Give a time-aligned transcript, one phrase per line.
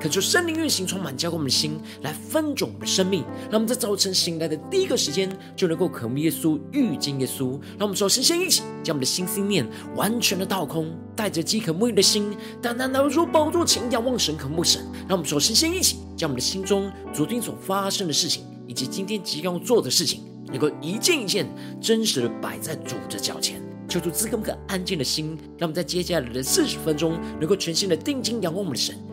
[0.00, 3.22] 恳求圣灵运行，充满浇灌我们的心，来分盛我们的生命。
[3.50, 7.50] 让我们在早晨醒来的第一个时间，就能够渴慕耶稣，遇见耶稣。
[7.78, 14.80] 让我们首先先一起将我们的心思念完全的倒空，带着饥渴沐浴的心，单单来到宝座前仰望神，渴慕神。
[15.06, 21.46] 让我们首先先一起将我们的心中昨天所发生的事情，以及今天即将要做的事情，能够一件一件
[21.78, 23.62] 真实的摆在主的脚前。
[23.86, 28.96] 求主赐给我们安静的心，让我们在接下来的四十分钟，能够全心的定睛仰望我们的神，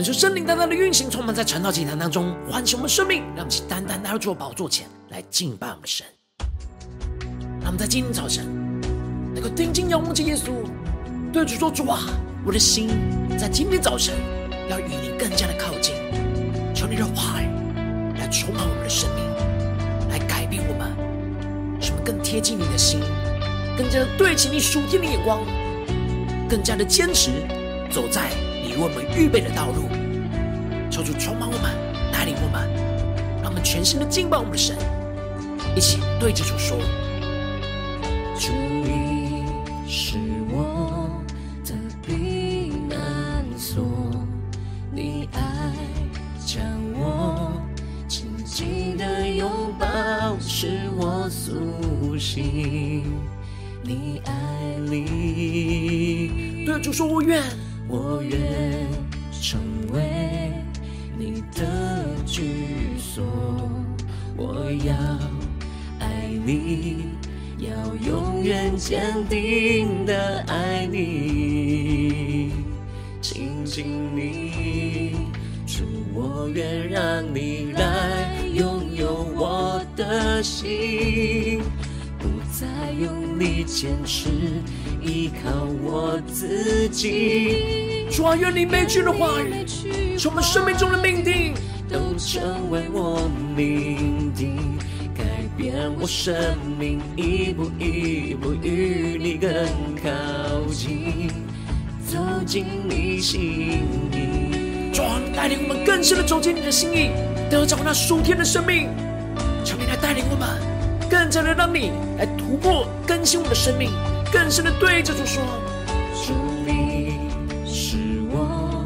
[0.00, 6.06] 恳求圣灵单单的运行，充满在晨祷祭坛当中，唤醒我们生命，让我们单单来到主的宝座前来敬拜我们神。
[7.60, 8.46] 让我们在今天早晨
[9.34, 10.52] 能够定睛仰望着耶稣，
[11.30, 12.00] 对主说：“主啊，
[12.46, 12.88] 我的心
[13.38, 14.14] 在今天早晨
[14.70, 15.94] 要与你更加的靠近，
[16.74, 17.44] 求你的话语
[18.18, 20.96] 来充满我们的生命，来改变我们，
[21.78, 23.00] 使我们更贴近你的心，
[23.76, 25.44] 更加的对齐你属天的眼光，
[26.48, 27.32] 更加的坚持
[27.90, 28.30] 走在。”
[28.72, 29.88] 为我们预备的道路，
[30.90, 31.70] 求主充满我们，
[32.12, 32.68] 带领我们，
[33.42, 34.76] 让我们全心的敬拜我们的神，
[35.76, 36.78] 一起对着主说
[38.38, 39.44] ：“主，你
[39.86, 40.18] 是
[40.50, 41.10] 我
[41.64, 43.84] 的避难所，
[44.92, 45.40] 你爱
[46.44, 46.62] 将
[46.94, 47.52] 我
[48.08, 49.86] 紧紧的拥抱，
[50.40, 53.04] 使我苏醒。
[53.82, 54.32] 你爱
[54.90, 57.42] 里，对主说：我愿。”
[57.92, 58.38] 我愿
[59.42, 59.60] 成
[59.92, 60.52] 为
[61.18, 63.24] 你的居所，
[64.36, 64.94] 我要
[65.98, 67.06] 爱你，
[67.58, 72.52] 要永远坚定的爱你，
[73.20, 73.84] 亲近
[74.14, 75.12] 你，
[75.66, 75.82] 主，
[76.14, 81.60] 我愿让你来拥有我的心，
[82.20, 84.28] 不再用力坚持。
[85.20, 85.50] 依靠
[85.82, 89.66] 我自己，主啊，愿你每句的话语，
[90.16, 91.52] 从我们生命中的命定，
[91.90, 94.56] 都成为我命定，
[95.14, 95.22] 改
[95.58, 96.34] 变我生
[96.78, 99.52] 命，一步一步与你更
[100.02, 100.10] 靠
[100.72, 101.28] 近，
[102.06, 103.78] 走进你心
[104.14, 104.90] 意。
[104.90, 107.10] 主啊，带领我们更深的走进你的心意，
[107.50, 108.88] 得着那属天的生命。
[109.66, 110.48] 求你来带领我们，
[111.10, 113.90] 更加的让你来突破更新我们的生命。
[114.32, 115.42] 更深的对着主说
[116.14, 116.32] ：“主，
[116.64, 117.18] 你
[117.66, 117.96] 是
[118.30, 118.84] 我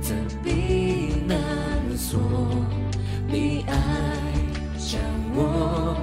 [0.00, 1.36] 的避难
[1.96, 2.20] 所，
[3.26, 3.74] 你爱
[4.78, 5.00] 将
[5.34, 5.96] 我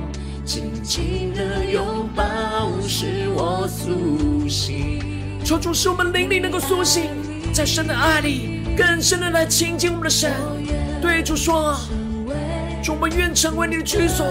[0.43, 4.99] 紧紧的拥抱，使我苏醒。
[5.45, 7.03] 求主使我们灵里能够苏醒，
[7.53, 10.33] 在神的爱里更深的来亲近我们的神。
[11.01, 11.77] 对主说：
[12.83, 14.25] 主，我们愿成为你的居所，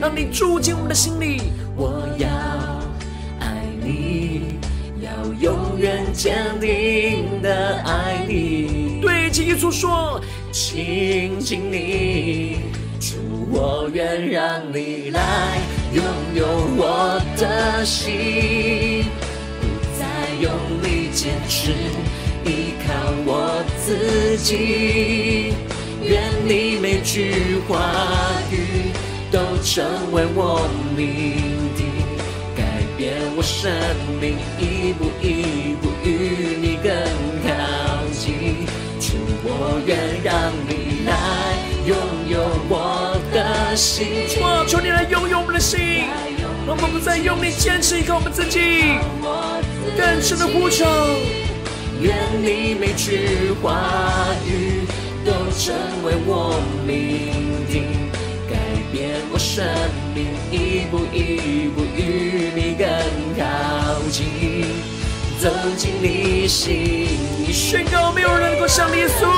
[0.00, 1.52] 让你住进我们的心里。
[1.76, 2.26] 我要。”
[5.76, 10.18] 永远坚定的爱你，对耶稣说，
[10.50, 12.60] 亲近你，
[12.98, 13.16] 主，
[13.50, 15.20] 我愿让你来
[15.92, 16.02] 拥
[16.34, 16.46] 有
[16.78, 19.04] 我的心，
[19.60, 19.66] 不
[19.98, 20.06] 再
[20.40, 20.50] 用
[20.82, 21.72] 力坚持，
[22.46, 22.94] 依靠
[23.26, 25.52] 我自己，
[26.02, 27.92] 愿你每句话
[28.50, 28.92] 语
[29.30, 31.36] 都成为我命
[31.76, 31.84] 定。
[32.98, 33.70] 变我生
[34.18, 35.35] 命，一步一
[39.58, 41.12] 我我愿让你来
[41.86, 41.96] 拥
[42.28, 44.28] 有我的心。
[44.28, 46.04] 主啊，求你来拥有我们的心，
[46.66, 48.98] 让我们不再用力坚持一个我们自己，
[49.96, 50.84] 更深的呼求。
[52.00, 53.80] 愿你每句话
[54.46, 54.84] 语
[55.24, 55.74] 都成
[56.04, 58.10] 为我命定，
[58.48, 58.56] 改
[58.92, 59.64] 变我生
[60.14, 61.85] 命，一步一步
[65.46, 67.06] 走进你心，
[67.52, 69.28] 宣告没有人能够像耶稣，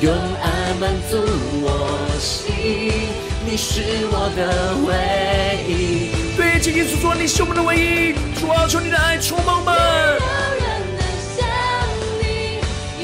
[0.00, 0.10] 用
[0.40, 1.18] 爱满足
[1.60, 2.50] 我心，
[3.44, 6.12] 你是我的唯一。
[6.34, 9.76] 对，今天所说，你是我们的唯一，主啊，求你的爱充满我们。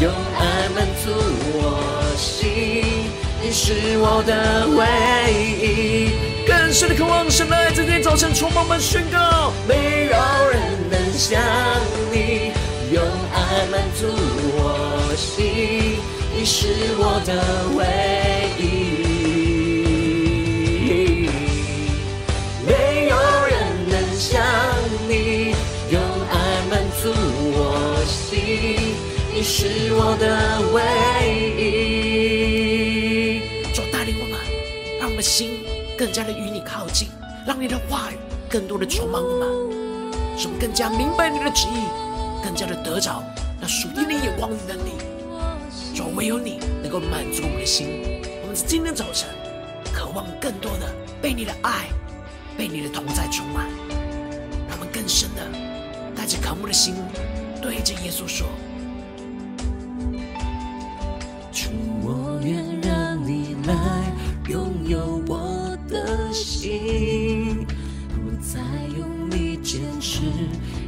[0.00, 1.12] 用爱满足
[1.52, 3.10] 我心，
[3.42, 4.80] 你是我的唯
[5.44, 6.25] 一。
[6.76, 10.16] 更深的渴望，神的爱在今天早晨充满我们，宣告没有
[10.50, 11.40] 人能像
[12.12, 12.52] 你。
[12.92, 13.02] 用
[13.32, 15.96] 爱满足我心，
[16.36, 16.68] 你是
[16.98, 17.32] 我的
[17.78, 17.80] 唯
[18.58, 18.62] 一。
[22.66, 23.56] 没有人
[23.88, 24.38] 能像
[25.08, 25.54] 你，
[25.90, 25.98] 用
[26.30, 26.36] 爱
[26.68, 27.08] 满足
[27.56, 28.92] 我心。
[29.34, 30.76] 你是我的唯
[31.56, 33.40] 一，
[33.72, 34.38] 主带领我们，
[35.00, 35.58] 让我们的心
[35.96, 36.55] 更加的与你，
[37.46, 38.16] 让你的话语
[38.50, 39.48] 更多的充满我们，
[40.36, 41.86] 使我们更加明白你的旨意，
[42.42, 43.22] 更加的得着
[43.60, 44.90] 那属天的眼光与能力。
[45.94, 47.86] 主，唯有你能够满足我们的心。
[48.42, 49.28] 我们今天早晨
[49.94, 51.86] 渴望更多的被你的爱、
[52.58, 53.68] 被你的同在充满，
[54.68, 55.42] 让我们更深的
[56.16, 56.96] 带着渴慕的心，
[57.62, 58.48] 对着耶稣说。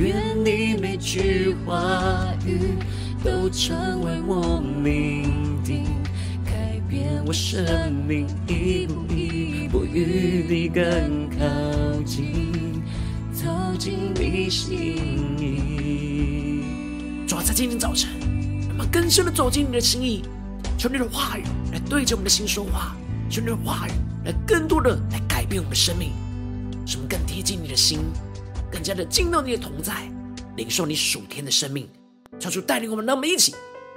[0.00, 2.58] 愿你每句话语
[3.22, 5.84] 都成为我命定，
[6.42, 12.82] 改变我生命，一步一步与你更靠近，
[13.30, 13.46] 走
[13.78, 14.96] 进你心
[15.38, 16.64] 意。
[17.28, 18.08] 主要在今天早晨，
[18.70, 20.22] 我们更深的走进你的心意，
[20.78, 21.42] 求你的话语
[21.74, 22.96] 来对着我们的心说话，
[23.28, 23.90] 求你的话语
[24.24, 26.12] 来更多的来改变我们的生命，
[26.86, 27.98] 使我们更贴近你的心。
[28.70, 30.08] 更加的进到你的同在，
[30.56, 31.88] 领受你属天的生命，
[32.38, 33.54] 求主带领我们，让我们一起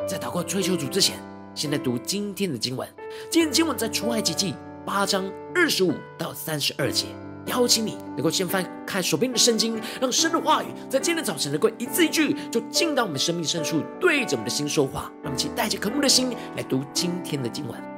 [0.07, 1.17] 在祷告追求主之前，
[1.53, 2.87] 先来读今天的经文。
[3.29, 4.55] 今天经文在出埃及记
[4.85, 7.05] 八章二十五到三十二节。
[7.47, 15.11] 邀请你能够先翻看手边的圣经，让神的话语在今天早晨能够一字一句就进到我们生命深处，对着我们的心说话。
[15.21, 17.92] 让我们一起带着渴慕的心来读今天的经文。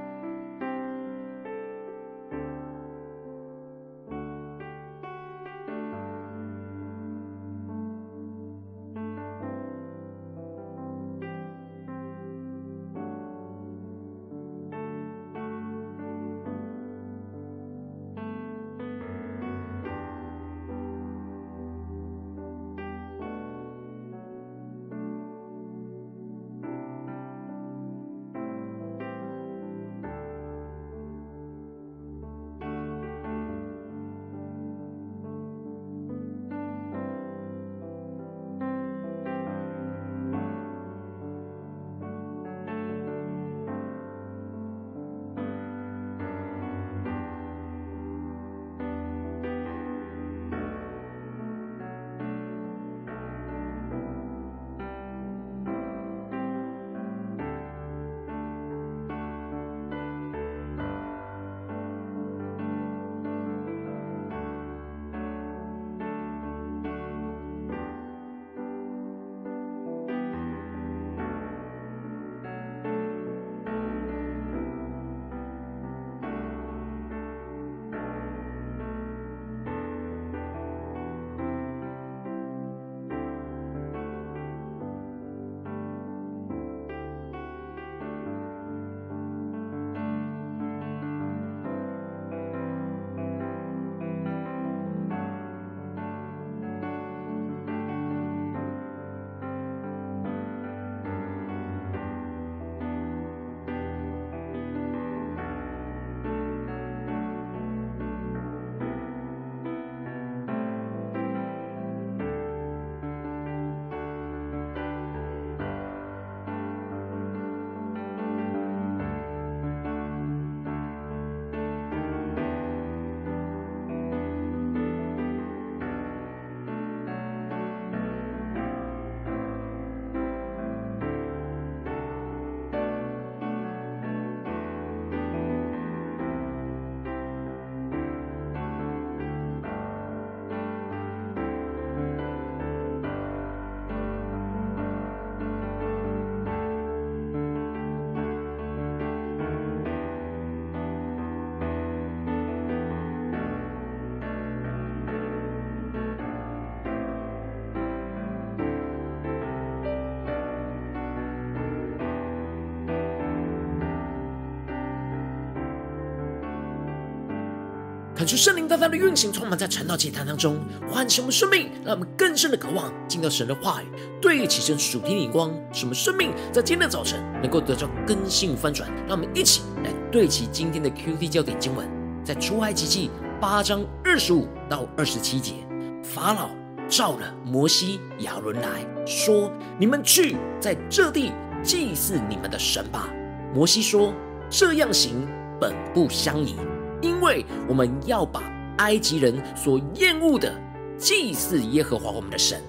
[168.25, 170.57] 恳求圣灵大大的运行，充满在传道祭坛当中，
[170.89, 173.85] 唤醒我们生命，让我们更深的渴望进到神的话语，
[174.19, 178.89] 对齐神属天的眼光，使我们生命在今天的早晨能够得到更新翻转。
[179.07, 181.87] 让我们一起来对齐今天的 QT 焦点经文，
[182.23, 185.53] 在出埃及记八章二十五到二十七节，
[186.01, 186.49] 法老
[186.89, 193.07] 召了摩西、亚伦来说：“你们去，在这地祭祀你们的神吧。”
[193.53, 194.11] 摩西说
[194.49, 195.27] ：“这样行
[195.61, 196.55] 本不相宜。”
[197.01, 198.41] 因为我们要把
[198.77, 200.53] 埃及人所厌恶的
[200.97, 202.61] 祭祀耶和华我们的神，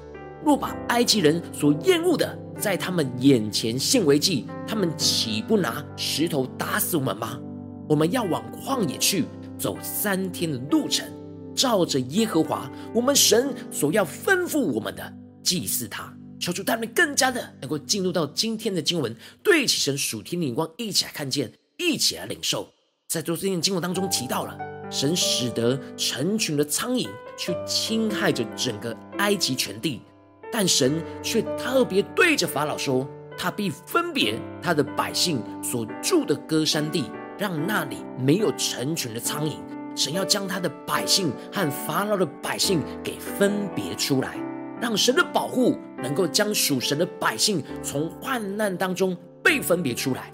[0.45, 7.39] 若把埃及人所厌恶的在他们眼前献为祭，他们岂不拿石头打死我们吗？
[7.89, 9.25] 我们要往旷野去，
[9.59, 11.07] 走三天的路程，
[11.55, 16.13] 照着耶和华我们神所要吩咐我们的祭祀他。
[16.39, 22.69] 求主他们更加的能够进入到今天的经文，对齐神属天的眼光，一起来看见，一起来领受。
[23.09, 24.59] 在昨天的经文当中提到了，
[24.91, 27.09] 神使得成群的苍蝇
[27.39, 30.03] 去侵害着整个埃及全地，
[30.53, 33.09] 但神却特别对着法老说，
[33.39, 37.05] 他必分别他的百姓所住的歌山地，
[37.39, 39.53] 让那里没有成群的苍蝇。
[39.95, 44.37] 神要将他的百姓和法老的百姓给分别出来，
[44.81, 50.33] 让神的保护能够将属神的百姓从患难当中被分别出来。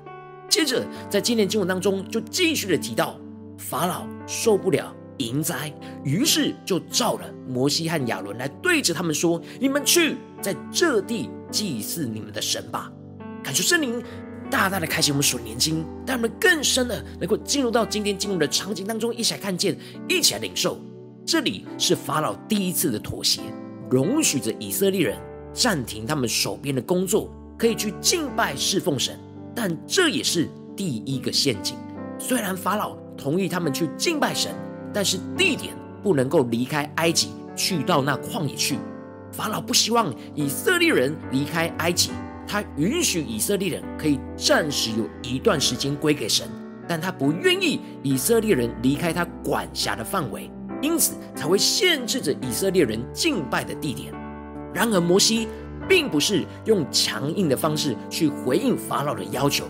[0.53, 3.19] 接着，在今天经文当中，就继续的提到
[3.57, 5.73] 法老受不了蝇灾，
[6.05, 12.93] 于是就召了摩西和亚伦来对着他们说：“你们去，在这地祭祀你们的神吧。”
[13.43, 14.05] 感谢圣灵
[14.51, 19.75] 大大的开启我们属灵经，让我们更深的能够进入到今天经文的场景当中，一起来看见，
[20.07, 20.79] 一起来领受。
[21.25, 23.41] 这里是法老第一次的妥协，
[23.91, 25.17] 容许着以色列人
[25.55, 29.19] 暂停他们手边的工作，可以去敬拜侍奉神。
[29.55, 31.77] 但这也是第一个陷阱。
[32.19, 34.53] 虽然法老同意他们去敬拜神，
[34.93, 38.79] 但是地点不能够离开埃及，去到那旷野去。
[39.33, 42.11] 法老不希望以色列人离开埃及，
[42.47, 46.47] 他允许以色列人可以暂时有一段时间归给神，
[46.87, 54.13] 但他不愿意以色列人离开他管辖的范围，因此才会限制着以色列人敬拜的地点。
[54.73, 55.49] 然而摩西。
[55.93, 59.67] 并不是用强硬的方式去回应法老的要求，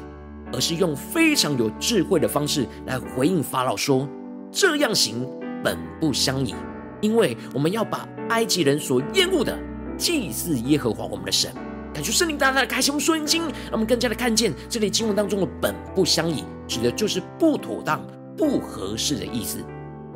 [0.52, 4.08] 而是用非常有智慧的方式来回应法老说
[4.52, 5.28] ：“这样行
[5.64, 6.54] 本不相宜，
[7.00, 9.58] 因为我们要把埃及人所厌恶的
[9.98, 11.52] 祭祀耶和华我们的神。”
[11.92, 18.00] 感谢圣灵大大的开启我们属灵经，让我们更加的看见这里经文当中的“本不相宜”指的就是不妥当、
[18.38, 19.58] 不合适的意思。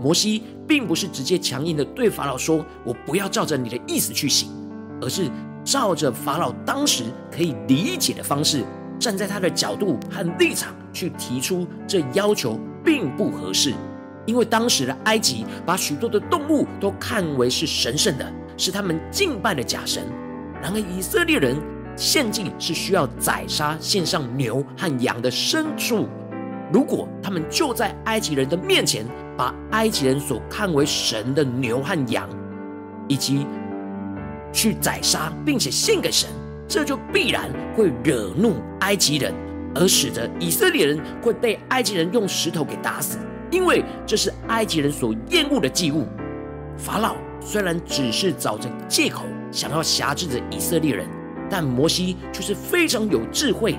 [0.01, 4.49] 摩西并不是直接强硬的对法老说：“我不要照着你的意思去行”，
[5.03, 5.29] 而是。
[5.67, 8.65] 照着法老当时可以理解的方式，
[9.01, 13.75] 站在他的角度和立场去提出这要求，并不合适。
[14.27, 20.05] 因为当时的埃及把许多的动物都看为是神圣的，是他们敬拜的假神。
[20.63, 21.57] 然而以色列人
[21.97, 26.07] 献祭是需要宰杀献上牛和羊的牲畜，
[26.73, 29.05] 如果他们就在埃及人的面前，
[29.37, 32.29] 把埃及人所看为神的牛和羊，
[33.09, 33.47] 以及
[34.53, 36.29] 去宰杀，并且献给神，
[36.67, 39.35] 这就必然会惹怒埃及人，
[39.75, 43.19] 而使得以色列人会被埃及人用石头给打死，
[43.51, 46.07] 因为这是埃及人所厌恶的祭物。
[46.77, 51.07] 法老虽然只是找着借口想要辖制着以色列人，
[51.49, 53.79] 但摩西却是非常有智慧，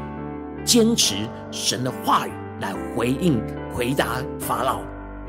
[0.63, 1.15] 坚持
[1.51, 2.31] 神的话语
[2.61, 3.41] 来回应
[3.73, 4.81] 回答法老，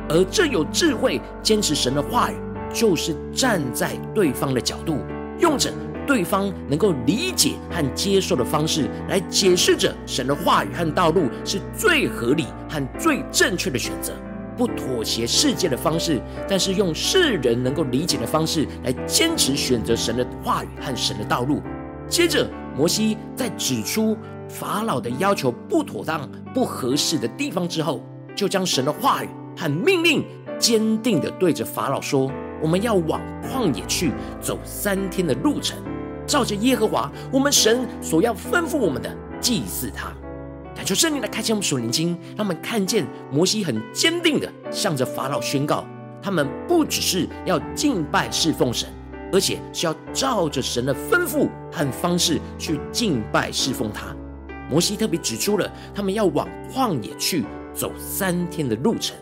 [0.09, 2.35] 而这有智慧坚持神的话语，
[2.73, 4.99] 就是站在对方的角度。
[5.39, 5.73] 用着
[6.07, 14.13] 对方能够理解和接受的方式来解释着神的话语和道路是最合理和最正确的选择，
[14.57, 21.61] 不妥协世界的方式，但是用世人能够理解的方式来坚持选择神的话语和神的道路。
[22.09, 24.17] 接着，摩西在指出
[24.49, 28.03] 法老的要求不妥当、不合适的地方之后，
[28.35, 29.29] 就将神的话语
[29.59, 30.25] 和命令
[30.59, 32.31] 坚定地对着法老说。
[32.61, 34.11] 我们要往旷野去，
[34.41, 35.79] 走三天的路程，
[36.27, 40.13] 照着耶和华我们神所要吩咐我们的祭祀他。
[40.75, 45.85] 感谢圣灵来开启我们属灵经，让我们看见摩西很坚定的向着法老宣告：
[46.21, 48.89] 他们不只是要敬拜侍奉神，
[49.33, 54.13] 而且是要照着神的吩咐和方式去敬拜侍奉他。
[54.69, 59.17] 摩西特别指出了他们要往旷野去，走三天的路程。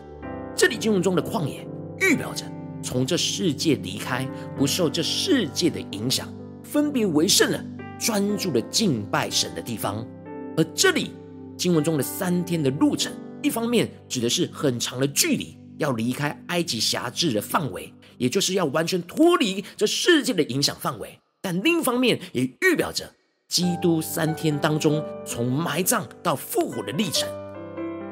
[0.56, 1.68] 这里经文中的旷野
[2.00, 2.44] 预表着。
[2.82, 4.24] 从这世界离开，
[4.56, 6.32] 不受这世界的影响，
[6.62, 7.64] 分别为圣了，
[7.98, 10.06] 专注的敬拜神的地方。
[10.56, 11.10] 而这里
[11.56, 21.18] 经文中的三天的路程，一方面指的是很长的距离，要离开埃及辖制的范围，也就是要完全脱离这世界的影响范围。
[21.42, 23.12] 但另一方面，也预表着
[23.48, 27.28] 基督三天当中从埋葬到复活的历程。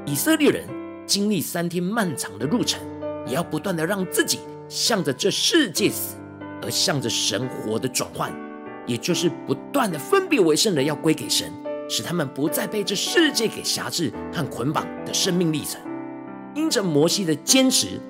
[0.05, 0.67] 以色列人
[1.07, 2.81] 经历三天漫长的路程，
[3.27, 6.17] 也要不断的让自己向着这世界死，
[6.63, 8.33] 而向着神活的转换，
[8.87, 11.53] 也就是不断的分别为圣的要归给神，
[11.89, 15.81] 使他们不再被这世界给辖制和捆绑的生命历程。
[16.55, 18.01] 因着摩西的坚持，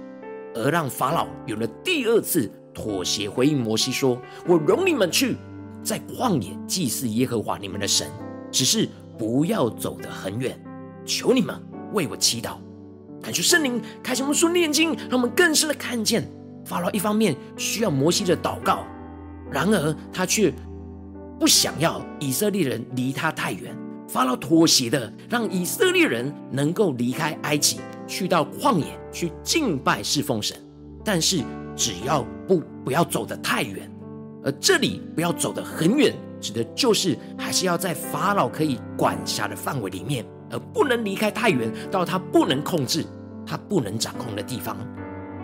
[0.55, 5.37] 而让法老有了第二次妥协，回应摩西说：“我容你们去，
[5.83, 8.07] 在旷野祭祀耶和华你们的神，
[8.51, 10.59] 只是不要走得很远，
[11.07, 11.59] 求你们
[11.93, 12.57] 为我祈祷。”
[13.25, 16.23] 感谢圣灵开启我们说念经，让我们更深的看见
[16.67, 18.85] 法老一方面需要摩西的祷告，
[19.51, 20.53] 然而他却
[21.41, 23.75] 不想要以色列人离他太远。
[24.07, 27.81] 法老妥协的让以色列人能够离开埃及。
[28.07, 30.55] 去到旷野去敬拜侍奉神，
[31.03, 31.43] 但是
[31.75, 33.91] 只要不不要走得太远，
[34.45, 43.05] 而这里不要走得很远，指的就是还是要在法老可以管辖的范围里面，而不能离开太远到他不能控制、
[43.47, 44.77] 他不能掌控的地方。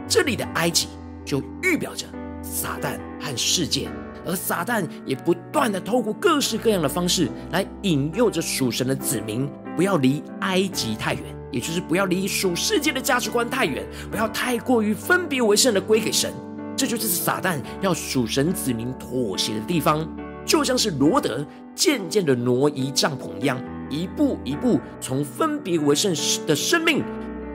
[0.08, 0.88] 这里的埃及
[1.24, 2.06] 就预表着
[2.42, 3.88] 撒旦和世界，
[4.26, 11.22] 而撒旦也不断的透过各式各样的方式来引诱着属神的子民，不要离埃及太远。
[11.52, 16.32] 也就是不要离属世界的价值观太远，不要太过于分别为圣的归给神，
[16.76, 20.08] 这就是撒旦要属神子民妥协的地方，
[20.46, 23.60] 就像是罗德渐渐的挪移帐篷一样，
[23.90, 26.14] 一步一步从分别为圣
[26.46, 27.04] 的生命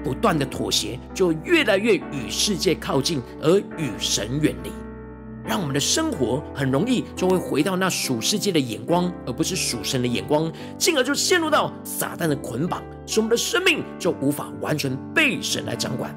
[0.03, 4.69] 不断的妥协，就越来越与世界靠近，而与神远离。
[5.47, 16.15] 让我们的生活很容易就会回到那属世界的眼光，而不是属神的眼光，进而就陷入到撒旦的捆绑，使我们的生命就无法完全被神来掌管。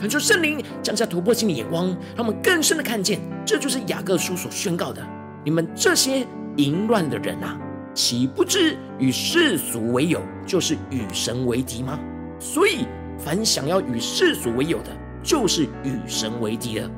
[0.00, 5.06] 恳求圣灵降下突破性的眼光，让我们更深的看见，这就是雅各书所宣告的：
[5.44, 7.56] 你们这些淫乱的人啊，
[7.94, 11.98] 岂不知与世俗为友，就是与神为敌吗？
[12.38, 12.86] 所以，
[13.18, 14.90] 凡想要与世俗为友的，
[15.22, 16.90] 就是与神为敌了。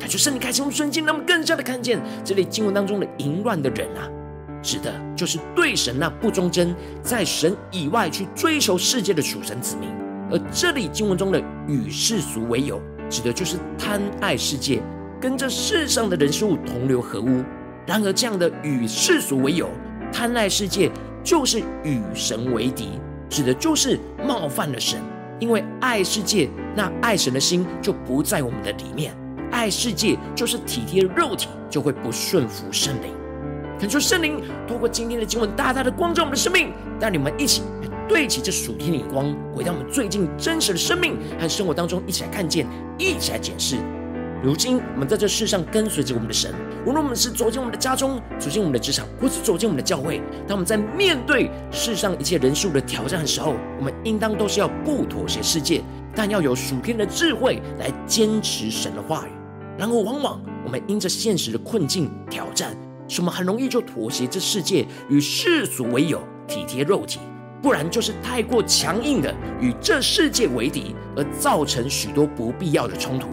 [0.00, 4.08] 他就圣灵开启我们瞬间，让我们更加的看见这里经文当中的淫乱的人啊，
[4.62, 9.88] 指的就是对神那不忠贞，在神以外去追求世界的属神子民；
[10.30, 14.82] 而这里经文中的与世俗为友，指的就是贪爱世界，
[15.20, 17.44] 跟这世上的人事物同流合污。
[17.86, 19.68] 然而，这样的与世俗为友、
[20.12, 20.90] 贪爱世界，
[21.24, 25.00] 就是与神为敌，指的就是冒犯了神。
[25.40, 29.12] 因为爱世界，那爱神的心就不在我们的里面。
[29.50, 33.12] 爱世界就是体贴肉体，就会不顺服圣灵。
[33.80, 43.78] 恳求圣灵透过今天的经文，大大的光照我们的生命，带你们一起来对齐这属天的光，回到我们最近真实的生命和生活当中，一起来看见，一起来检视。
[44.42, 46.52] 如今我们在这世上跟随着我们的神，
[46.84, 55.80] 无论我们是走进我们的家中，走进我们的职场，或是走进我们的教会，当我们在面对世上一切人数的挑战的时候，我们应当都是要不妥协世界，
[56.12, 59.30] 但要有属天的智慧来坚持神的话语。
[59.78, 62.76] 然而，往往我们因着现实的困境挑战，
[63.06, 67.20] 使我们很容易就妥协这世界，与世俗为友，体贴肉体；
[67.62, 73.28] 不然就是太过强硬的与这世界为敌，而造成许多不必要的冲突。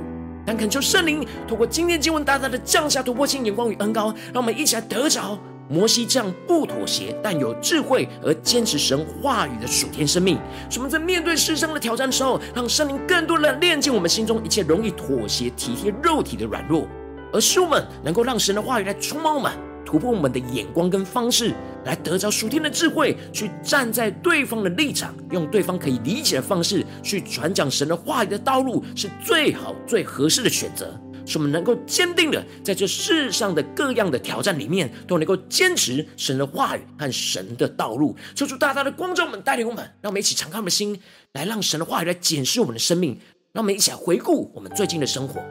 [0.49, 5.37] 但恳求圣灵透过今天经文大大的降下突破性眼光与恩膏，让我们一起来得着
[5.69, 16.87] 摩西这样不妥协但有智慧而坚持神话语的属天生命，使我们在面对世上的挑战的时候，让圣灵更多的炼净我们心中一切容易妥协、体贴肉体的软弱，
[17.31, 19.51] 而使我们能够让神的话语来充满我们，
[19.89, 21.51] 突破我们的眼光跟方式，
[21.83, 30.95] 来得着属天的智慧，去站在对方的立场，用对方可以理解的方式去传讲神的话语的道路，是最好最合适的选择。
[31.25, 38.15] 使我们能够坚定的在这世上的各样的挑战里面，都能够坚持神的话语和神的道路。
[38.35, 40.99] 求主大大的光照我们，带领我们，让我们一起敞开我们的心，
[41.33, 43.19] 来让神的话语来检视我们的生命。
[43.53, 45.41] 让我们一起来回顾我们最近的生活。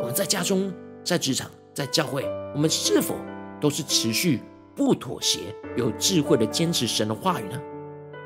[0.00, 0.72] 我们在家中、
[1.04, 3.14] 在职场、在教会，我们是否
[3.60, 4.40] 都是持续
[4.74, 7.60] 不妥协、有智慧的坚持神的话语呢？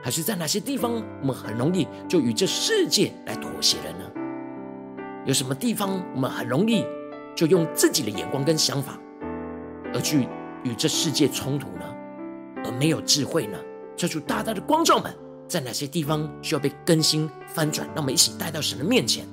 [0.02, 4.10] 还是在哪些地方，我们很容易就与这世界来妥协了呢？
[5.26, 6.84] 有什么地方我们很容易
[7.36, 8.98] 就用自己的眼光跟想法，
[9.92, 10.26] 而去
[10.64, 11.84] 与这世界冲突呢？
[12.64, 13.58] 而没有智慧呢？
[13.96, 15.14] 这主大大的光照们，
[15.46, 17.86] 在哪些地方需要被更新翻转？
[17.88, 19.26] 让我们一起带到神的面前。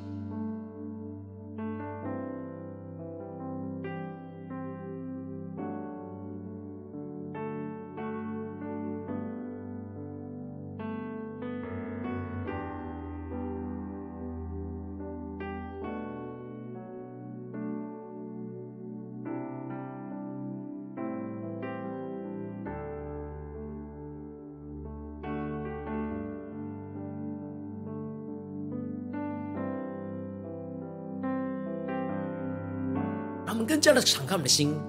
[33.97, 34.79] 的敞开我们的心，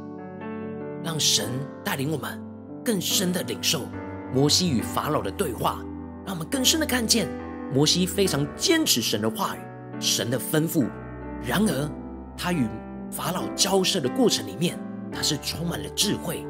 [1.02, 1.48] 让神
[1.82, 2.38] 带领我们
[2.84, 3.86] 更深的领受
[4.34, 5.82] 摩西与法老的对话，
[6.26, 7.26] 让我们更深的看见
[7.72, 9.60] 摩西非常坚持神的话语、
[9.98, 10.86] 神的吩咐。
[11.42, 11.90] 然而，
[12.36, 12.68] 他与
[13.10, 14.78] 法老交涉的过程里面，
[15.10, 16.44] 他是充满了智慧。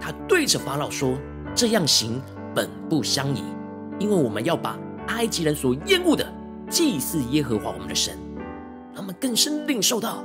[0.00, 1.16] 他对着法老说
[1.54, 2.20] ：“这样行
[2.52, 3.44] 本不相宜，
[4.00, 6.26] 因为我们要把埃及人所厌恶的
[6.68, 8.18] 祭祀耶和华我们的神。”
[8.92, 10.24] 让我们更深领受到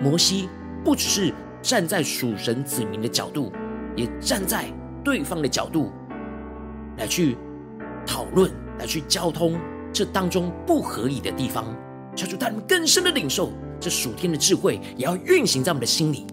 [0.00, 0.48] 摩西。
[0.84, 3.52] 不只是站在属神子民的角度，
[3.96, 4.66] 也站在
[5.04, 5.92] 对方的角度
[6.96, 7.36] 来去
[8.06, 9.58] 讨论、来去交通
[9.92, 11.64] 这当中不合理的地方，
[12.16, 16.26] 求主带领更深的领受这属天的智慧，也要运行在我们的心里，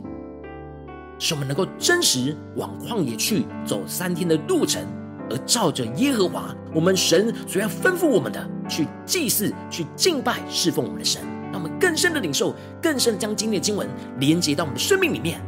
[1.19, 4.83] 使我们能够真实往旷野去走三天的路程，
[5.29, 11.21] 而照着耶和华我们神所要吩咐我们的去祭祀、去敬拜、侍奉我们的神。
[11.51, 13.87] 让我们更深的领受，更深的将今天的经文
[14.19, 15.39] 连接到我们的生命里面。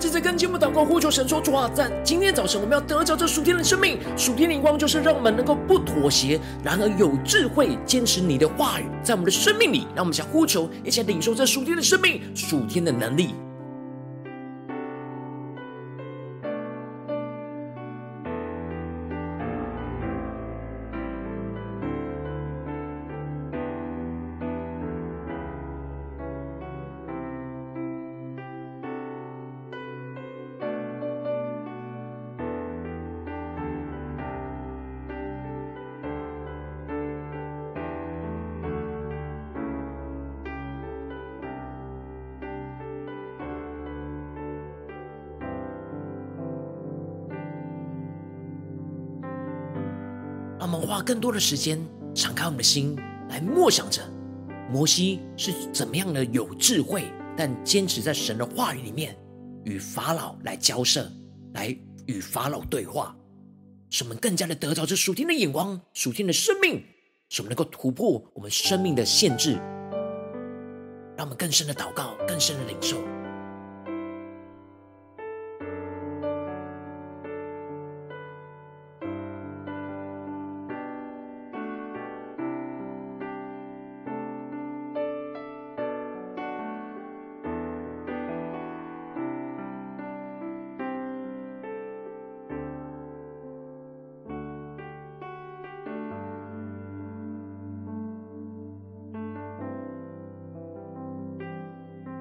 [0.00, 13.34] 接着跟节目祷告，呼求神说：主啊，在今天早晨，我们要得着这属天的生命，属天灵光，就是让我们能够不妥协，然而有智慧，坚持你的话语，在我们的生命里，让我们想呼求，一起领受这属天的生命，属天的能力。
[51.02, 51.80] 更多的时间，
[52.14, 52.96] 敞开我们的心，
[53.28, 54.02] 来默想着
[54.70, 57.04] 摩西是怎么样的有智慧，
[57.36, 59.16] 但坚持在神的话语里面，
[59.64, 61.10] 与法老来交涉，
[61.54, 63.16] 来与法老对话，
[63.90, 66.84] 使我们更加的得着这属天的眼光、属天的生命，
[67.28, 69.54] 使我们能够突破我们生命的限制，
[71.16, 72.96] 让我们更深的祷告，更深的领受。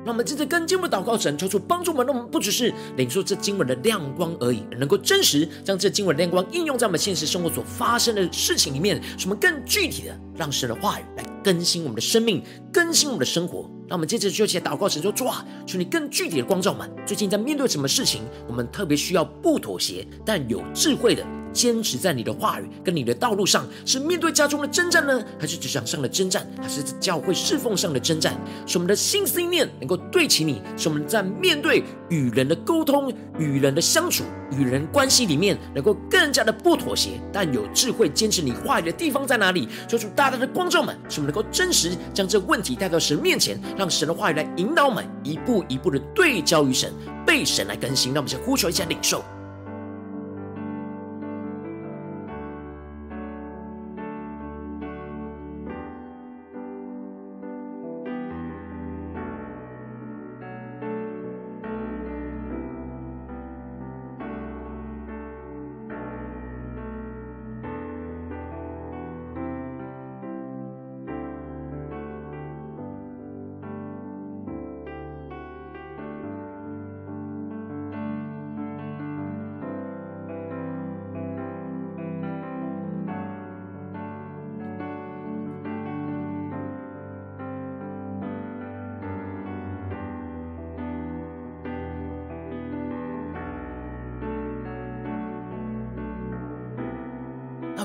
[0.09, 12.43] 让我们接着跟经文祷告神，求主帮助我们，让我们不只是领受这经文的亮光而已，能够真实将这经文的亮光应用在我们现实生活所发生的事情里面，什么更具体的让神的话语来更新我们的生命，
[12.73, 13.69] 更新我们的生活。
[13.87, 21.23] 让我们接着就起来祷告神说：主啊，求你更具体的光照我们，最近在面对什么事情，我们特别需要不妥协，但有智慧的。
[21.53, 28.37] 坚持在你的话语跟你的道路上，是面对家中的征战呢，还是职场上的征战，还是教会侍奉上的征战？
[28.65, 39.67] 使我们的心思意念能够对齐你，使我们在面对与人的沟通、与人的相处、与人关系里面，能够更加的不妥协，但有智慧坚持你话语的地方在哪里？
[39.87, 46.93] 求主大大的光照们，使我们能够真实将这问题带到神面前，让神的话语来引导我们，一步一步的对焦于神，
[47.25, 48.13] 被神来更新。
[48.13, 49.23] 让我们先呼求一下领受。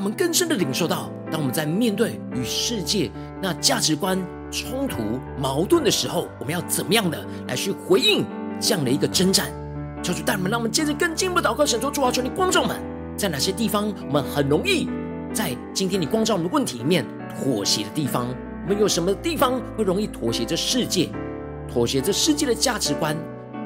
[0.05, 4.99] 我们更深的领受到，当我们在面对与世界那价值观冲突、
[5.41, 8.23] 矛盾的时候，我们要怎么样的来去回应
[8.61, 9.51] 这样的一个征战？
[10.03, 12.77] 求主带领我们，让我们接着更进一步祷告，神说：主啊，求你光照我们，
[13.17, 14.91] 在哪些地方我们很容易
[15.33, 17.03] 在今天你光照我们的问题里面
[17.41, 18.27] 妥协的地方？
[18.65, 21.09] 我们有什么地方会容易妥协这世界，
[21.67, 23.17] 妥协这世界的价值观，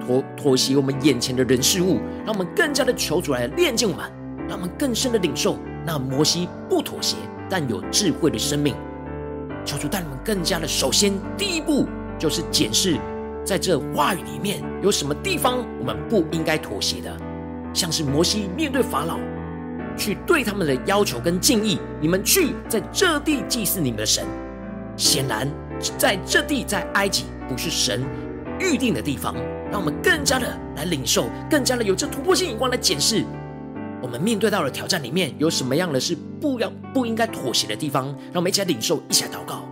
[0.07, 4.09] 妥妥协我们眼前的人事物，让我们更加的求主来炼净我们，
[4.49, 7.17] 让我们更深的领受那摩西不妥协
[7.49, 8.75] 但有智慧的生命。
[9.65, 12.99] 求主带领我们更加的，首先第一步就是检视。
[13.43, 17.11] 在这话语里面有什么地方我们不应该妥协的？
[17.73, 19.19] 像是摩西面对法老，
[19.97, 24.27] 去对他们的要求跟敬意，你们去在这地祭祀你们的神。
[24.95, 25.49] 显然，
[25.97, 28.05] 在这地在埃及不是神
[28.61, 29.35] 预定的地方。
[29.71, 30.47] 让我们更加的
[30.77, 33.25] 来领受，更加的有这突破性眼光来检视
[34.01, 38.07] 我们面对到的挑战里面有什么样的是不要不应该妥协的地方。
[38.33, 39.65] 让我们一起来领受，一起来祷告。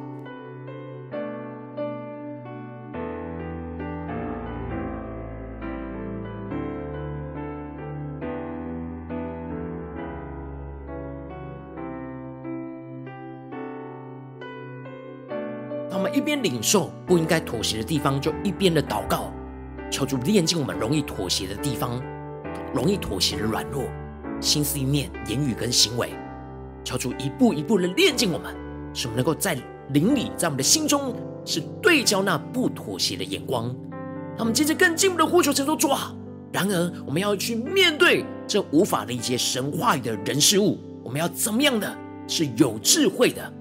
[16.12, 19.30] 一边领受不应该妥协的地方，就一边的祷告，
[19.90, 22.02] 求主炼净我们容易妥协的地方，
[22.74, 23.84] 容易妥协的软弱，
[24.40, 26.10] 心思意念、言语跟行为，
[26.84, 28.54] 求主一步一步的炼净我们，
[28.94, 29.56] 使我们能够在
[29.90, 33.74] 灵里，在我们的心中是对焦那不妥协的眼光。
[34.36, 36.14] 他们接着更进一步的呼求，神说主啊！
[36.52, 41.96] 然而我们要去面对这无法理解神话语的人事物，我们要怎么样的
[42.28, 43.52] 是有智慧的？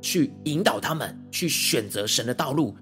[0.00, 2.76] 去引导他们去选择神的道路，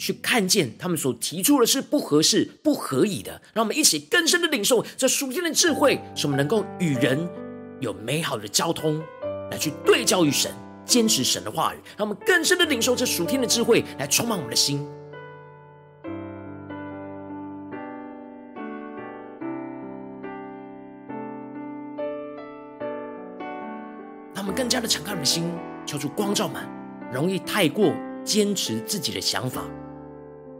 [0.00, 3.42] 去看见他们所提出的是不合适、不合宜的。
[3.52, 7.28] 让我们一起更深的领受这属天的智慧，使我们能够与人
[7.80, 8.98] 有美好的交通，
[9.50, 10.50] 来去对焦于神，
[10.86, 11.78] 坚持神的话语。
[11.98, 14.82] 让我们更深的领受这属天的智慧，来充满我们的心。
[24.34, 25.52] 让我们更加的敞开我们的心。
[25.84, 26.66] 求主光照们，
[27.12, 27.92] 容易太过
[28.24, 29.64] 坚持自己的想法，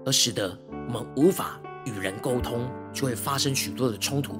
[0.04, 0.56] 而使得
[0.88, 4.38] 我们无法与人沟通，就会发生许多的冲突。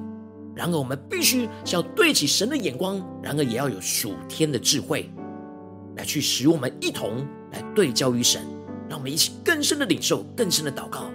[0.55, 5.09] 然而，我们必须是要对起神的眼光，然而也要有属天的智慧，
[5.95, 8.45] 来去使我们一同来对焦于神，
[8.89, 11.09] 让我们一起更深的领受，更深的祷告。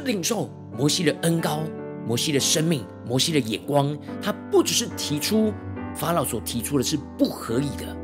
[0.00, 1.60] 领受摩西的恩膏，
[2.06, 5.52] 摩西的生命，摩西的眼光，他不只是提出
[5.94, 7.96] 法老所提出的是不合理的，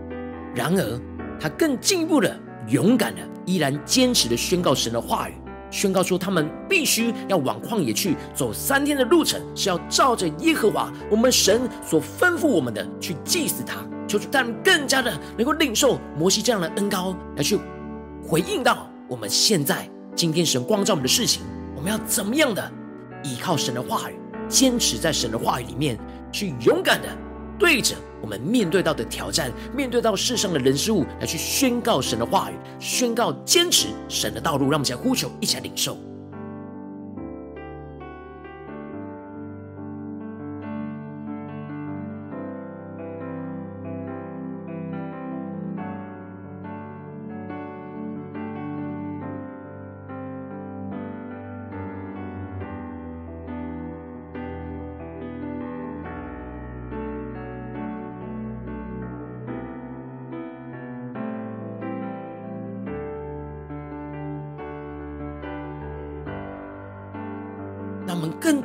[0.55, 1.01] 然而
[1.41, 5.35] 他更进一步的勇敢的，依然坚持的宣告神的话语，
[5.71, 13.77] 宣告说他们必须要往旷野去走三天的路程，是要照着耶和华我们神所吩咐我们的去祭祀他，
[14.09, 17.59] 求主他们更加的能够领受摩西这样的恩膏，来去
[18.23, 21.43] 回应到我们现在今天神光照我们的事情。
[21.77, 22.73] 我们要怎么样的
[23.23, 25.99] 依靠神的话语，坚持在神的话语里面，
[26.33, 27.09] 去勇敢的
[27.59, 34.71] 对着我们面对到的挑战，面对到世上的人事物，来去宣告神的话语，宣告坚持神的道路。
[34.71, 35.97] 让我们一起来呼求，一起来领受。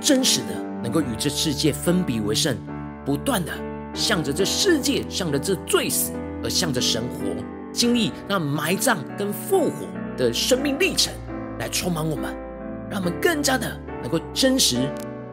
[0.02, 0.48] 真实的
[0.82, 2.58] 能够与这世界分别为圣，
[3.06, 3.54] 不断的
[3.94, 6.12] 向着这世界，向着这罪死，
[6.44, 9.86] 而向着神活，经历那埋葬跟复活
[10.18, 11.14] 的生命历程，
[11.60, 12.36] 来充满我们，
[12.90, 14.90] 让我们更加的能够真实，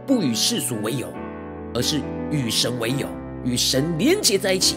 [0.06, 1.10] 不与世俗为友，
[1.72, 3.08] 而是与神为友，
[3.44, 4.76] 与神连结在一起。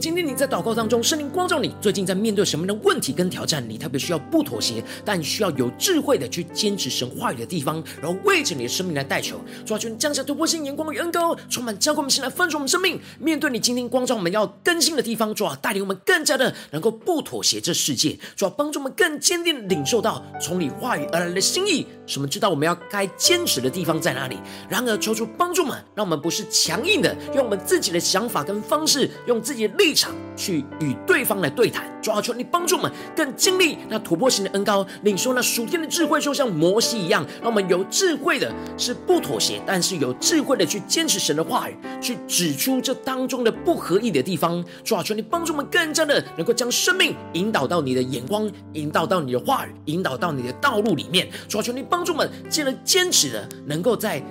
[0.00, 12.98] 今天你在祷告当中，圣灵光照你，最近在面对什么样的问题跟挑战，你特别需要不妥协，但需要有智慧的去坚持神话语的地方，然后为着你的生命来代求，主啊，求你降下突破性眼光与恩膏，充满教灌我们心来分盛我们生命。
[13.18, 24.38] 面对你今天光照我们要更新的地方，主啊，带领我们更加的能够不妥协这世界，主啊，帮助我们更坚定的领受到从你话语而来的心意，使我们知道我们要该坚持的地方在哪里。
[24.66, 29.89] 然而，求主帮助我们，让我们不是强硬的，用我们自己的想法跟方式，用自己的力。
[29.90, 44.64] 立场去与对方来对谈，主啊，求你帮助我们更经历那突破性的恩膏，领受那属天的智慧，就像摩西一样，让我们有智慧的是不妥协，但是有智慧的去坚持神的话语，去指出这当中的不合意的地方。
[44.84, 51.28] 主啊，求你帮助我们更加的能够将生命引导到你的眼光，引导到你的话语，引导到你的道路里面。
[51.48, 54.22] 主啊，求你帮助我们，既然坚持的能够在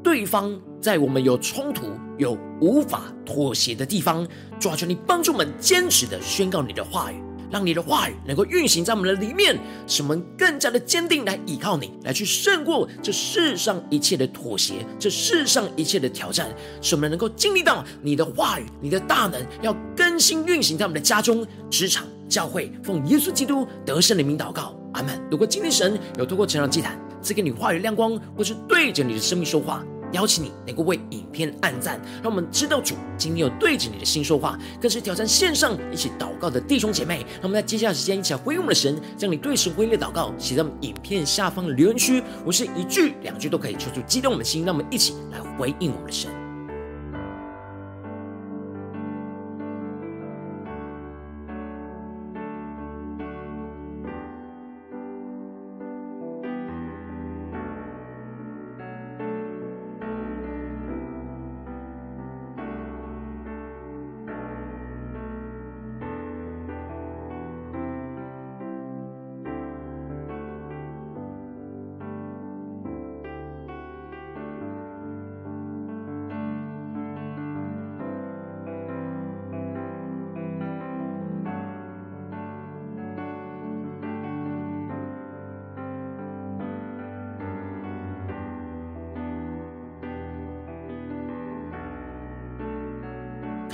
[0.00, 4.26] 对方在我们有冲突，有无法妥协的地方，
[4.58, 16.48] 主啊，求你帮助我们坚持的宣告你的话语，让你的话语能够运行在我们的里面，使我们更加的坚定来依靠你，来去胜过这世上一切的妥协，这世上一切的挑战，
[16.80, 25.16] 使我们能够经历到你的话语，你的大能要更新运行在我们的家中、职场、教会，奉耶稣基督得胜的名祷告，阿门。
[25.30, 29.84] 如果今天神有透过成长祭坛赐给你话语亮光，或是对着你的生命说话。
[30.12, 37.26] 邀请你能够为影片按赞，让我们知道主今天有对着你的心说话，更是挑战线上一起祷告的弟兄姐妹。
[37.34, 42.22] 让我们在接下来时间一起来回应我们的神，将你对神回应的祷告写在我们影片下方的留言区。
[42.44, 46.41] 我是一句两句都可以，求主激动我们的心，让我们一起来回应我们的神。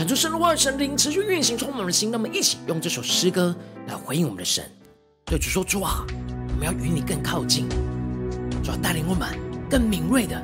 [0.09, 2.11] 看出神的话语神灵持续运行，充满我们的心。
[2.11, 3.55] 那么，一起用这首诗歌
[3.89, 4.65] 来回应我们的神，
[5.27, 6.03] 对主说：“主啊，
[6.49, 7.69] 我们要与你更靠近，
[8.65, 9.29] 主要带领我们
[9.69, 10.43] 更敏锐的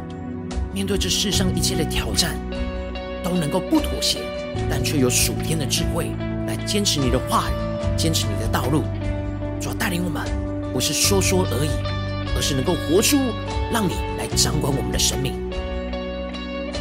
[0.75, 2.37] 面对这世上一切的挑战，
[3.25, 4.19] 都能够不妥协，
[4.69, 6.11] 但却有属天的智慧
[6.47, 8.83] 来坚持你的话语，坚持你的道路。
[9.63, 10.29] 主要带领我们
[10.75, 13.17] 不是说说而已，而是能够活出
[13.73, 15.33] 让你来掌管我们的生命。”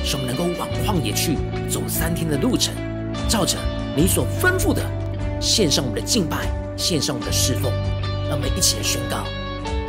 [0.05, 1.37] 使我们能够往旷野去
[1.73, 2.71] 走三天的路程，
[3.27, 3.57] 照着
[3.97, 4.79] 你所吩咐的，
[5.41, 6.47] 献上我们的敬拜，
[6.77, 7.71] 献上我们的侍奉，
[8.29, 9.23] 让我们一起来宣告：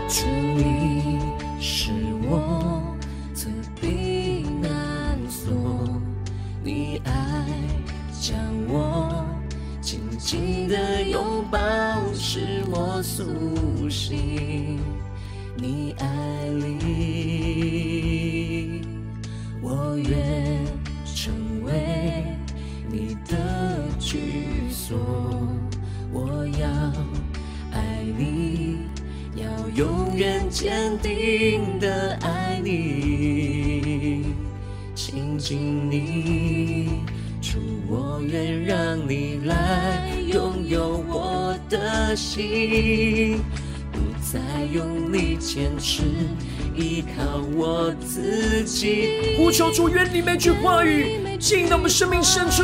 [0.09, 0.25] 主，
[0.57, 1.19] 你
[1.61, 1.91] 是
[2.23, 2.83] 我
[3.35, 5.53] 的避难所，
[6.63, 7.13] 你爱
[8.19, 8.35] 将
[8.67, 9.23] 我
[9.83, 11.59] 紧紧的拥抱，
[12.15, 14.81] 使我苏醒，
[15.59, 16.07] 你爱
[16.49, 16.95] 里。
[19.61, 20.65] 我愿
[22.91, 24.97] 你的居所，
[26.13, 26.69] 我要
[27.73, 28.79] 爱你，
[29.35, 29.45] 要
[29.75, 34.27] 永远坚定的爱你，
[34.95, 37.01] 亲近你，
[37.41, 37.59] 主，
[37.89, 43.41] 我愿让你来拥有我的心，
[43.91, 46.03] 不再用力坚持。
[46.77, 52.63] 依靠我自己，呼求主，愿你每句话语进到我们生命深处，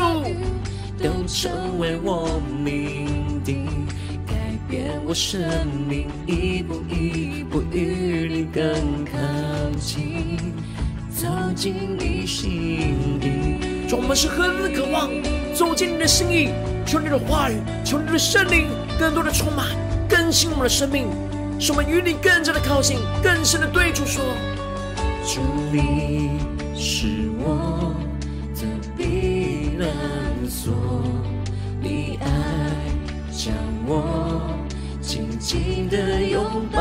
[1.01, 3.67] 都成为我命定，
[4.27, 4.35] 改
[4.69, 5.41] 变我生
[5.89, 9.13] 命，一步一步与你更靠
[9.79, 10.39] 近，
[11.15, 13.87] 走进你心底。
[13.89, 15.09] 主，我们是何等的渴望
[15.55, 16.49] 走进你的心意，
[16.85, 17.55] 求你的话语，
[17.85, 18.67] 求你的圣灵
[18.99, 19.67] 更多的充满，
[20.09, 21.07] 更新我们的生命。
[21.63, 24.25] 使我们与你更加的靠近，更深的对主说：
[25.27, 26.31] 主，你
[26.75, 27.07] 是
[27.39, 27.95] 我
[28.55, 28.63] 的
[28.97, 29.91] 避难
[30.49, 30.73] 所，
[31.79, 32.29] 你爱
[33.31, 33.53] 将
[33.87, 34.41] 我
[35.03, 36.43] 紧紧的拥
[36.73, 36.81] 抱，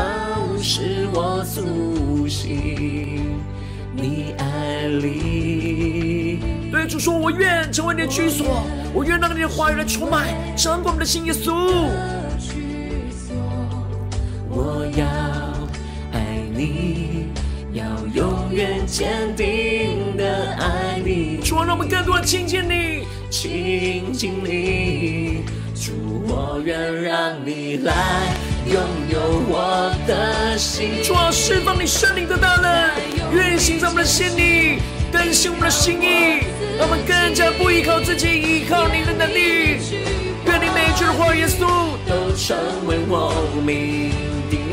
[0.62, 3.38] 使我苏醒。
[3.94, 6.40] 你爱里，
[6.72, 8.62] 对主说：我愿成为你的居所，
[8.94, 10.26] 我愿让你的话语来充满，
[10.56, 11.90] 掌管我们的心，耶稣。
[16.60, 17.24] 你，
[17.72, 17.84] 要
[18.14, 21.38] 永远坚定的爱你。
[21.42, 25.44] 主啊，让我们更多的亲近你，亲近你。
[25.74, 25.92] 主，
[26.28, 27.94] 我愿让你来
[28.66, 28.78] 拥
[29.10, 31.02] 有我的心。
[31.02, 32.90] 主啊，释放你圣灵的大能，
[33.32, 36.44] 运行在我们的心里，更新我们的心意，
[36.78, 39.80] 让我们更加不依靠自己，依靠你的能力。
[40.44, 41.60] 愿你每一句的话，耶稣
[42.06, 42.54] 都成
[42.86, 43.32] 为我
[43.64, 44.12] 命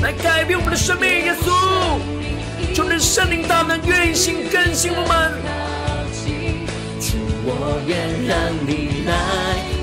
[0.02, 1.10] 来改变我们的生命。
[1.10, 1.52] 耶稣，
[2.74, 5.34] 求你圣灵大能运行更新我们。
[7.00, 7.98] 主，我愿
[8.28, 9.12] 让你来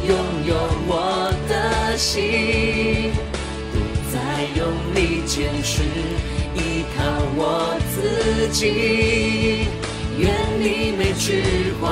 [0.07, 0.11] 拥
[0.47, 0.55] 有
[0.87, 3.13] 我的心，
[3.73, 3.75] 不
[4.13, 4.15] 再
[4.57, 4.61] 用
[4.95, 5.83] 力坚持，
[6.55, 7.03] 依靠
[7.37, 9.69] 我自己。
[10.17, 10.31] 愿
[10.61, 11.83] 你每句话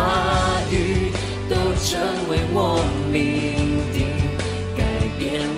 [0.71, 1.11] 语
[1.49, 4.07] 都成为我命定，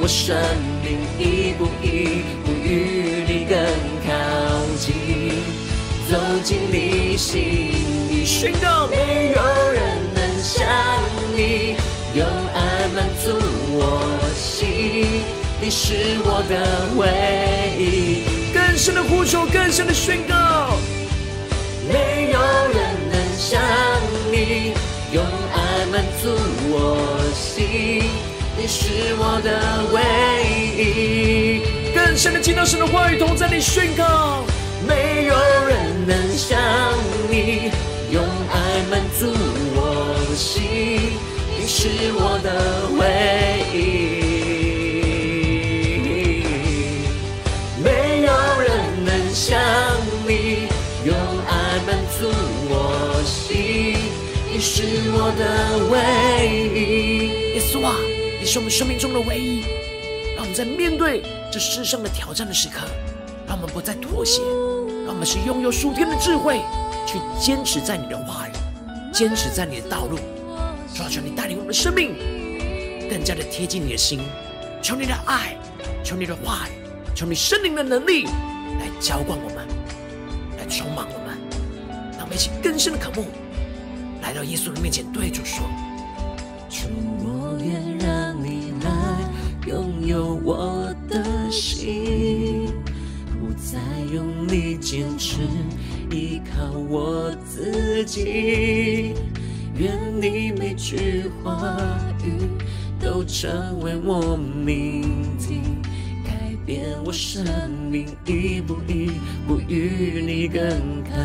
[0.04, 0.36] 我生
[0.82, 3.56] 命，一步一步与你更
[4.04, 4.12] 靠
[4.78, 4.92] 近，
[6.10, 7.40] 走进你心
[8.10, 9.42] 里，宣告没有
[9.72, 9.82] 人
[10.14, 10.68] 能像
[11.34, 11.76] 你。
[12.14, 13.32] 用爱满足
[13.72, 15.22] 我心，
[15.58, 16.52] 你是我的
[16.98, 18.52] 唯一。
[18.52, 20.76] 更深的呼求，更深的宣告，
[21.88, 22.76] 没有人
[23.10, 23.58] 能像
[24.30, 24.74] 你。
[25.14, 26.28] 用爱满足
[26.68, 28.02] 我心，
[28.56, 29.50] 你是我的
[29.92, 29.96] 唯
[30.76, 31.62] 一。
[31.94, 34.44] 更深的听到神的话语，同在你宣告，
[34.86, 35.34] 没有
[35.66, 36.58] 人能像
[37.30, 37.70] 你。
[38.10, 38.56] 用爱
[38.90, 39.32] 满足
[39.74, 40.52] 我的心。
[41.58, 42.48] 你是我的
[43.00, 43.02] 唯
[43.72, 43.76] 一，
[47.82, 47.86] 没
[48.22, 48.30] 有
[48.60, 48.68] 人
[49.04, 49.58] 能像
[50.28, 50.68] 你，
[51.04, 51.12] 用
[51.48, 51.52] 爱
[51.86, 52.18] 满足
[52.68, 52.72] 我
[53.24, 53.96] 心。
[54.52, 54.72] 你是
[55.12, 55.42] 我的
[55.90, 55.94] 唯
[56.78, 57.13] 一，
[58.54, 59.62] 是我们生命中的唯一。
[60.36, 62.86] 让我们在面对这世上的挑战的时刻，
[63.48, 64.40] 让我们不再妥协，
[65.04, 66.60] 让我们是拥有属天的智慧，
[67.04, 68.52] 去坚持在你的话语，
[69.12, 70.20] 坚持在你的道路。
[70.94, 72.14] 抓住，你带领我们的生命
[73.10, 74.20] 更加的贴近你的心，
[74.80, 75.56] 求你的爱，
[76.04, 78.22] 求你的话语，求你圣灵的能力
[78.78, 79.66] 来浇灌我们，
[80.58, 81.36] 来充满我们。
[82.12, 83.24] 让我们一起更深的渴慕，
[84.22, 85.66] 来到耶稣的面前，对主说：
[86.70, 86.86] 主，
[87.18, 87.23] 我愿让你
[90.14, 92.68] 有我的心，
[93.40, 93.80] 不再
[94.12, 95.40] 用力坚持，
[96.08, 99.12] 依靠我自己。
[99.76, 101.76] 愿你每句话
[102.24, 102.30] 语
[103.00, 105.02] 都成为我命
[105.36, 105.82] 定，
[106.24, 107.44] 改变我生
[107.90, 109.10] 命，一步一
[109.48, 110.62] 步与你更
[111.02, 111.16] 靠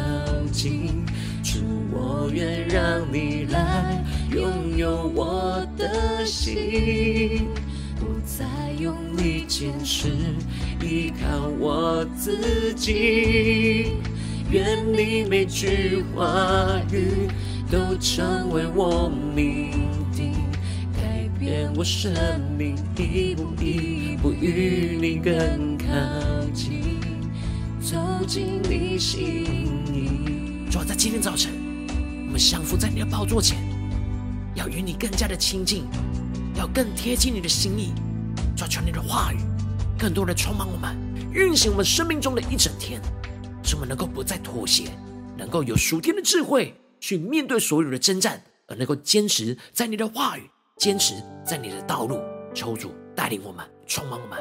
[0.51, 1.05] 近。
[1.43, 1.59] 主，
[1.91, 7.45] 我愿让你来拥有我的心，
[8.37, 8.45] 再
[8.79, 10.09] 用力坚持，
[10.81, 13.93] 依靠我自己。
[14.51, 17.27] 愿你每句话语。
[17.71, 19.69] 都成为我命
[20.11, 20.33] 定，
[20.91, 22.11] 改变我生
[22.57, 25.85] 命，一步一步与你更靠
[26.51, 26.99] 近，
[27.79, 29.45] 走进你心
[29.93, 30.67] 里。
[30.71, 31.51] 主啊，在今天早晨，
[32.25, 33.59] 我们降服在你的宝座前，
[34.55, 35.83] 要与你更加的亲近，
[36.55, 37.93] 要更贴近你的心意。
[38.59, 39.37] 主啊，求你的话语
[39.97, 40.93] 更多的充满我们，
[41.31, 43.01] 运行我们生命中的一整天，
[43.63, 44.91] 使我们能够不再妥协，
[45.37, 46.75] 能够有属天的智慧。
[46.99, 50.41] 去面对所有的征战，而能够坚持在你的话语，
[50.75, 51.13] 坚持
[51.45, 52.19] 在你的道路，
[52.53, 54.37] 求主带领我们，充满我们。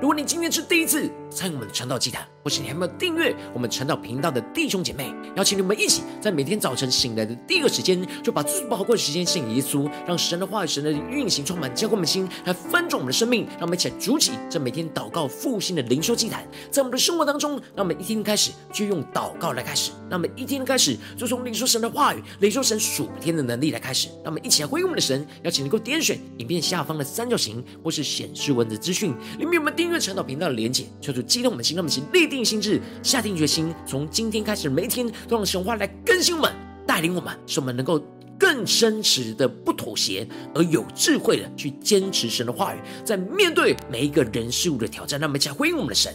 [0.00, 13.46] 如果你今天是第一次参与我们的晨祷祭坛，或是你还没有订阅我们晨祷频道的弟兄姐妹，邀请你们一起在每天早晨醒来的第一个时间，就把最宝贵的时间献给耶稣，让神的话语、神的运行充满，浇灌我们的心，来翻转我们的生命。
[13.52, 24.08] 让我们一起来筑起这每天祷告复兴的灵修祭坛，在我们的生活当中，让我们一天开始就用祷告来开始，让我们一天开始就从领受神的话语、领受神属天的能力来开始。
[24.24, 36.52] 让我们一起来回应我们的神，邀请能够点选影片下方的三角形，或是显示文字资讯里面有我们订阅晨祷频道的连结，求主激动我们的心，让我们一立定心志，下定决心，从今天开始，每一天都让神话来更新我们，
[36.86, 38.02] 带领我们，使我们能够
[38.38, 46.14] 更真实的不妥协，而有智慧的去坚持神的话语，在面对每一个人事物的挑战，让我们一起回应我们的神。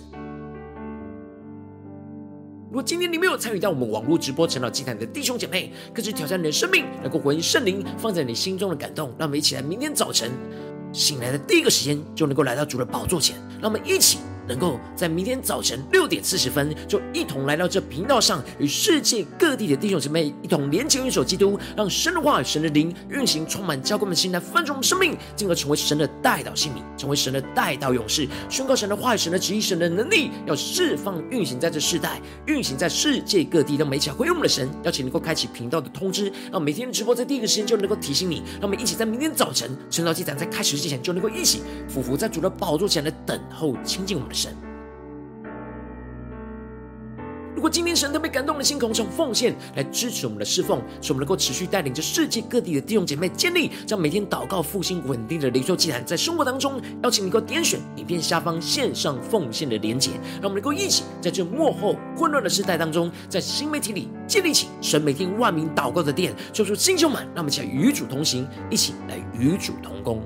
[2.67, 10.29] 如果今天你没有参与到我们网络直播晨祷祭坛的弟兄姐妹，更是挑战你的生命，能够回应圣灵放在你心中的感动，让我们一起来，明天早晨
[10.91, 14.17] 醒来的第一个时间就能够来到主的宝座前，让我们一起
[14.47, 33.75] 能够在明天早晨六点四十分，就一同来到这频道上，与世界各地的弟兄姊妹一同连接、运手基督，让神的话语、神的灵运行，充满教灌我们的心，来翻转我们生命，进而成为神的代祷性命，成为神的代祷勇士，宣告神的话语、神的旨意、神的能力，要释放、运行在这世代，运行在世界各地。
[33.75, 38.37] 让每一起回应我们的神，邀请能够开启频道的通知，让每天的直播在第一个时间就能够提醒你。
[38.53, 44.53] 让我们一起在明天早晨晨祷祭坛在开始之前，就能够一起俯伏在主的宝座前来等候亲近我们神。
[47.55, 60.11] 如果今天神特别感动的心，可以用奉献来支持我们的侍奉，使我们能够持续带领着世界各地的弟兄姐妹建立这样每天祷告复兴稳定的灵修祭坛，在生活当中，邀请你能够点选影片下方线上奉献的连结，
[60.41, 70.21] 让我们能够一起在这幕后混乱的时代当中，在新媒体里建立起神每天万名祷告的殿，说出弟兄们，让我们一起来与主同行，一起来与主同工。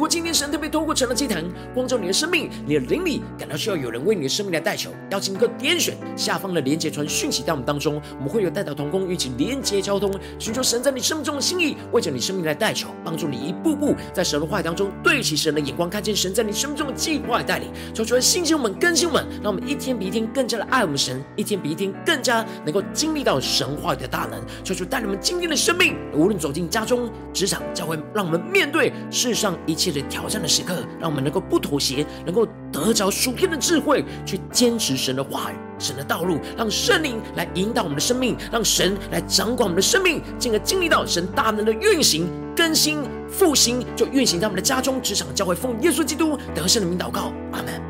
[0.00, 1.44] 如果今天神特别透过成了祭坛
[1.74, 17.68] 光照你的生命，你的灵里感到需要有人为你的生命来代求，邀请你能够点选下方的连结传讯息到我们当中，我们会有代祷同工，一起连结交通，寻求神在你生命中的心意，为着你生命来代求，帮助你一步步在神的话语当中对齐神的眼光，看见神在你生命中的计划带领。
[17.92, 24.40] 求主来兴起我们，更新们，让我们一天比一天更加的爱我们神，一天比一天更加能够经历到神话语的大能。
[24.64, 47.89] 求主带领我们今天的生命，无论走进家中、职场、教会，让我们面对世上一切切的挑战的时刻，让我们能够不妥协，能够得着属天的智慧，去坚持神的话语、神的道路，让圣灵来引导我们的生命，让神来掌管我们的生命，进而经历到神大能的运行、更新、复兴，就运行在我们的家中、职场、教会，奉耶稣基督得胜的名祷告，阿门。